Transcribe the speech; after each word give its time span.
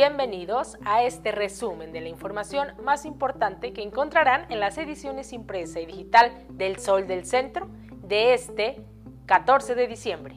Bienvenidos 0.00 0.78
a 0.84 1.02
este 1.02 1.32
resumen 1.32 1.90
de 1.90 2.00
la 2.00 2.08
información 2.08 2.68
más 2.84 3.04
importante 3.04 3.72
que 3.72 3.82
encontrarán 3.82 4.46
en 4.48 4.60
las 4.60 4.78
ediciones 4.78 5.32
impresa 5.32 5.80
y 5.80 5.86
digital 5.86 6.30
del 6.50 6.78
Sol 6.78 7.08
del 7.08 7.24
Centro 7.24 7.68
de 8.04 8.32
este 8.32 8.80
14 9.26 9.74
de 9.74 9.88
diciembre. 9.88 10.36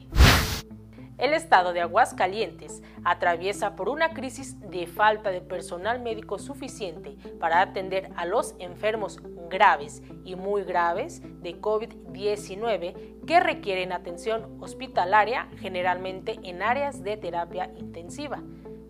El 1.16 1.32
estado 1.32 1.72
de 1.72 1.80
Aguascalientes 1.80 2.82
atraviesa 3.04 3.76
por 3.76 3.88
una 3.88 4.10
crisis 4.14 4.58
de 4.68 4.88
falta 4.88 5.30
de 5.30 5.40
personal 5.40 6.02
médico 6.02 6.40
suficiente 6.40 7.16
para 7.38 7.60
atender 7.60 8.10
a 8.16 8.26
los 8.26 8.56
enfermos 8.58 9.20
graves 9.48 10.02
y 10.24 10.34
muy 10.34 10.64
graves 10.64 11.22
de 11.40 11.60
COVID-19 11.60 13.24
que 13.28 13.38
requieren 13.38 13.92
atención 13.92 14.60
hospitalaria 14.60 15.46
generalmente 15.60 16.40
en 16.42 16.62
áreas 16.62 17.04
de 17.04 17.16
terapia 17.16 17.70
intensiva. 17.76 18.42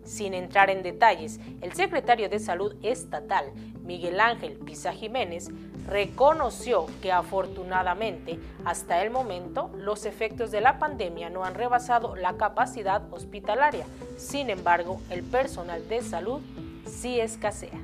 Sin 0.03 0.33
entrar 0.33 0.69
en 0.69 0.83
detalles, 0.83 1.39
el 1.61 1.73
secretario 1.73 2.29
de 2.29 2.39
Salud 2.39 2.75
Estatal, 2.83 3.45
Miguel 3.83 4.19
Ángel 4.19 4.53
Pisa 4.57 4.91
Jiménez, 4.91 5.49
reconoció 5.87 6.87
que 7.01 7.11
afortunadamente 7.11 8.39
hasta 8.65 9.01
el 9.01 9.11
momento 9.11 9.71
los 9.77 10.05
efectos 10.05 10.51
de 10.51 10.61
la 10.61 10.79
pandemia 10.79 11.29
no 11.29 11.43
han 11.43 11.55
rebasado 11.55 12.15
la 12.15 12.37
capacidad 12.37 13.01
hospitalaria. 13.11 13.85
Sin 14.17 14.49
embargo, 14.49 15.01
el 15.09 15.23
personal 15.23 15.87
de 15.87 16.01
salud 16.01 16.41
sí 16.85 17.19
escasea. 17.19 17.79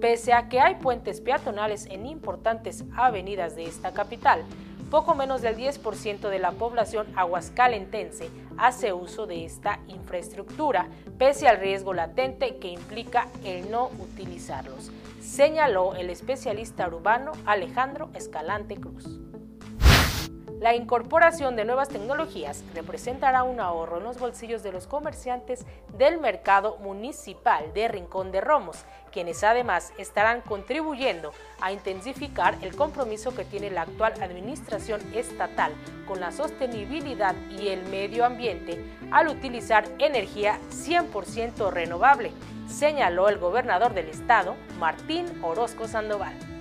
Pese 0.00 0.32
a 0.34 0.48
que 0.48 0.60
hay 0.60 0.74
puentes 0.74 1.20
peatonales 1.20 1.86
en 1.86 2.04
importantes 2.06 2.84
avenidas 2.94 3.56
de 3.56 3.64
esta 3.64 3.92
capital, 3.92 4.42
poco 4.94 5.16
menos 5.16 5.42
del 5.42 5.56
10% 5.56 6.28
de 6.28 6.38
la 6.38 6.52
población 6.52 7.08
aguascalentense 7.16 8.30
hace 8.56 8.92
uso 8.92 9.26
de 9.26 9.44
esta 9.44 9.80
infraestructura, 9.88 10.86
pese 11.18 11.48
al 11.48 11.58
riesgo 11.58 11.92
latente 11.94 12.58
que 12.58 12.68
implica 12.68 13.26
el 13.42 13.72
no 13.72 13.90
utilizarlos, 13.98 14.92
señaló 15.20 15.96
el 15.96 16.10
especialista 16.10 16.86
urbano 16.86 17.32
Alejandro 17.44 18.08
Escalante 18.14 18.76
Cruz. 18.76 19.18
La 20.60 20.74
incorporación 20.74 21.56
de 21.56 21.64
nuevas 21.64 21.88
tecnologías 21.88 22.62
representará 22.74 23.42
un 23.42 23.58
ahorro 23.60 23.98
en 23.98 24.04
los 24.04 24.18
bolsillos 24.18 24.62
de 24.62 24.70
los 24.70 24.86
comerciantes 24.86 25.66
del 25.98 26.20
mercado 26.20 26.76
municipal 26.78 27.72
de 27.74 27.88
Rincón 27.88 28.30
de 28.30 28.40
Romos, 28.40 28.84
quienes 29.10 29.42
además 29.42 29.92
estarán 29.98 30.40
contribuyendo 30.42 31.32
a 31.60 31.72
intensificar 31.72 32.56
el 32.62 32.76
compromiso 32.76 33.34
que 33.34 33.44
tiene 33.44 33.70
la 33.70 33.82
actual 33.82 34.14
administración 34.22 35.00
estatal 35.14 35.72
con 36.06 36.20
la 36.20 36.30
sostenibilidad 36.30 37.34
y 37.50 37.68
el 37.68 37.84
medio 37.86 38.24
ambiente 38.24 38.82
al 39.10 39.28
utilizar 39.28 39.84
energía 39.98 40.60
100% 40.70 41.70
renovable, 41.72 42.30
señaló 42.68 43.28
el 43.28 43.38
gobernador 43.38 43.92
del 43.92 44.08
estado, 44.08 44.54
Martín 44.78 45.26
Orozco 45.42 45.88
Sandoval. 45.88 46.53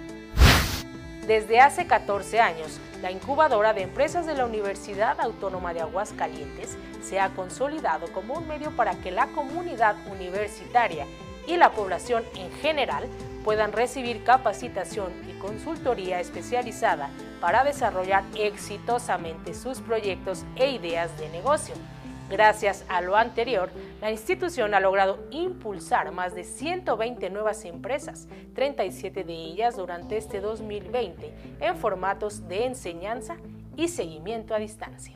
Desde 1.28 1.62
hace 1.62 1.88
14 1.88 2.42
años, 2.42 2.82
la 3.02 3.10
incubadora 3.10 3.72
de 3.72 3.84
empresas 3.84 4.26
de 4.26 4.34
la 4.34 4.46
Universidad 4.46 5.22
Autónoma 5.22 5.74
de 5.74 5.80
Aguascalientes 5.80 6.78
se 7.02 7.18
ha 7.22 7.30
consolidado 7.30 8.12
como 8.12 8.34
un 8.34 8.46
medio 8.46 8.72
para 8.76 8.96
que 8.96 9.10
la 9.10 9.28
comunidad 9.28 9.96
universitaria 10.12 11.08
y 11.48 11.56
la 11.56 11.72
población 11.72 12.26
en 12.36 12.52
general 12.52 13.08
puedan 13.46 13.72
recibir 13.72 14.26
capacitación 14.26 15.14
y 15.30 15.40
consultoría 15.40 16.20
especializada 16.20 17.10
para 17.40 17.64
desarrollar 17.64 18.26
exitosamente 18.36 19.54
sus 19.54 19.80
proyectos 19.80 20.44
e 20.58 20.72
ideas 20.72 21.18
de 21.18 21.30
negocio. 21.30 21.76
Gracias 22.30 22.86
a 22.88 23.02
lo 23.02 23.16
anterior, 23.16 23.70
la 24.02 24.10
institución 24.10 24.74
ha 24.74 24.80
logrado 24.80 25.20
impulsar 25.30 26.12
más 26.12 26.34
de 26.34 26.44
120 26.44 27.30
nuevas 27.30 27.66
empresas, 27.66 28.28
37 28.56 29.24
de 29.24 29.34
ellas 29.34 29.76
durante 29.76 30.18
este 30.18 30.40
2020, 30.40 31.34
en 31.60 31.78
formatos 31.78 32.48
de 32.48 32.66
enseñanza 32.66 33.36
y 33.76 33.90
seguimiento 33.90 34.56
a 34.56 34.60
distancia. 34.60 35.14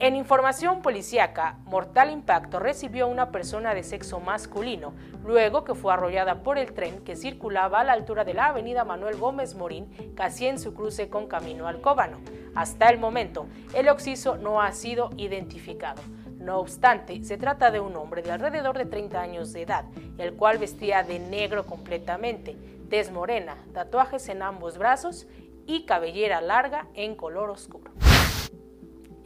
En 0.00 0.14
información 0.14 0.80
policíaca, 0.80 1.58
Mortal 1.64 2.12
Impacto 2.12 2.60
recibió 2.60 3.08
una 3.08 3.32
persona 3.32 3.74
de 3.74 3.82
sexo 3.82 4.20
masculino 4.20 4.94
luego 5.24 5.64
que 5.64 5.74
fue 5.74 5.92
arrollada 5.92 6.44
por 6.44 6.56
el 6.56 6.72
tren 6.72 7.04
que 7.04 7.16
circulaba 7.16 7.80
a 7.80 7.84
la 7.84 7.94
altura 7.94 8.24
de 8.24 8.32
la 8.32 8.46
avenida 8.46 8.84
Manuel 8.84 9.16
Gómez 9.16 9.56
Morín, 9.56 10.14
casi 10.14 10.46
en 10.46 10.60
su 10.60 10.72
cruce 10.72 11.08
con 11.08 11.26
Camino 11.26 11.66
al 11.66 11.80
Cóbano. 11.80 12.18
Hasta 12.58 12.88
el 12.88 12.98
momento, 12.98 13.46
el 13.72 13.88
occiso 13.88 14.36
no 14.36 14.60
ha 14.60 14.72
sido 14.72 15.10
identificado. 15.16 16.02
No 16.40 16.58
obstante, 16.58 17.22
se 17.22 17.36
trata 17.36 17.70
de 17.70 17.78
un 17.78 17.94
hombre 17.94 18.20
de 18.20 18.32
alrededor 18.32 18.76
de 18.76 18.84
30 18.84 19.20
años 19.20 19.52
de 19.52 19.62
edad, 19.62 19.84
el 20.18 20.34
cual 20.34 20.58
vestía 20.58 21.04
de 21.04 21.20
negro 21.20 21.66
completamente, 21.66 22.56
tez 22.90 23.12
morena, 23.12 23.64
tatuajes 23.72 24.28
en 24.28 24.42
ambos 24.42 24.76
brazos 24.76 25.28
y 25.66 25.86
cabellera 25.86 26.40
larga 26.40 26.88
en 26.94 27.14
color 27.14 27.48
oscuro. 27.48 27.92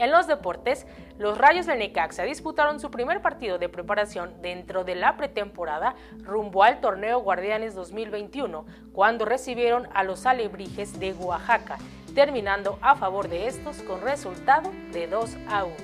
En 0.03 0.11
los 0.11 0.27
deportes, 0.27 0.85
los 1.17 1.39
Rayos 1.39 1.67
del 1.67 1.79
Necaxa 1.79 2.25
disputaron 2.25 2.81
su 2.81 2.91
primer 2.91 3.23
partido 3.23 3.59
de 3.59 3.69
preparación 3.69 4.35
dentro 4.43 4.83
de 4.83 4.97
la 4.97 5.17
pretemporada 5.17 5.95
rumbo 6.25 6.65
al 6.65 6.81
torneo 6.81 7.21
Guardianes 7.21 7.77
2021, 7.77 8.67
cuando 8.93 9.25
recibieron 9.25 9.89
a 9.95 10.03
los 10.03 10.27
Alebrijes 10.27 10.99
de 10.99 11.13
Oaxaca, 11.13 11.79
terminando 12.17 12.81
a 12.83 12.97
favor 12.97 13.29
de 13.29 13.47
estos 13.47 13.77
con 13.83 14.01
resultado 14.01 14.73
de 14.91 15.07
2 15.07 15.37
a 15.49 15.67
1. 15.67 15.75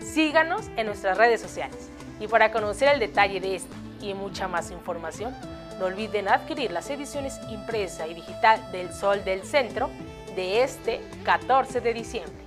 Síganos 0.00 0.68
en 0.76 0.86
nuestras 0.86 1.16
redes 1.16 1.40
sociales 1.40 1.88
y 2.18 2.26
para 2.26 2.50
conocer 2.50 2.88
el 2.88 2.98
detalle 2.98 3.40
de 3.40 3.54
esto 3.54 3.76
y 4.00 4.12
mucha 4.12 4.48
más 4.48 4.72
información, 4.72 5.32
no 5.78 5.84
olviden 5.84 6.26
adquirir 6.26 6.72
las 6.72 6.90
ediciones 6.90 7.38
impresa 7.48 8.08
y 8.08 8.14
digital 8.14 8.60
del 8.72 8.92
Sol 8.92 9.22
del 9.22 9.44
Centro 9.44 9.88
de 10.34 10.64
este 10.64 11.00
14 11.22 11.80
de 11.80 11.94
diciembre. 11.94 12.41